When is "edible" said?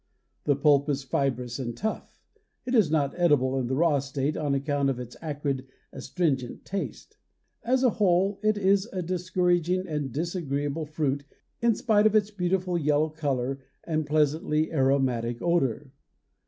3.19-3.59